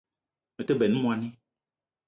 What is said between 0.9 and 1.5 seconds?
moni